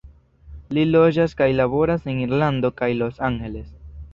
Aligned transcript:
Li 0.77 0.85
loĝas 0.93 1.35
kaj 1.41 1.49
laboras 1.59 2.09
en 2.15 2.25
Irlando 2.25 2.73
kaj 2.81 2.91
Los 3.03 3.25
Angeles. 3.29 3.71